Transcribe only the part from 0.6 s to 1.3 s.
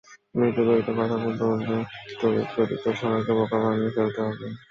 গতিতে কথা